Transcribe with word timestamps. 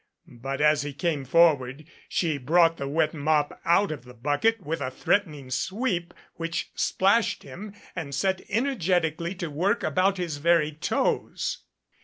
But 0.27 0.61
as 0.61 0.81
he 0.81 0.93
came 0.93 1.25
forward, 1.25 1.85
she 2.09 2.39
brought 2.39 2.77
the 2.77 2.87
wet 2.87 3.13
mop 3.13 3.61
out 3.63 3.91
of 3.91 4.03
the 4.03 4.15
bucket 4.15 4.59
with 4.59 4.81
a 4.81 4.89
threatening 4.89 5.51
sweep 5.51 6.11
which 6.37 6.71
splashed 6.73 7.43
him, 7.43 7.75
and 7.95 8.15
set 8.15 8.41
energetically 8.49 9.35
to 9.35 9.51
work 9.51 9.83
about 9.83 10.17
his 10.17 10.37
very 10.37 10.71
toes. 10.71 11.59